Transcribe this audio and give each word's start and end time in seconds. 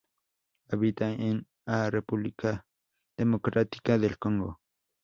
Habita 0.69 1.11
en 1.13 1.45
a 1.67 1.91
República 1.91 2.65
Democrática 3.15 3.99
del 3.99 4.17
Congo. 4.17 4.59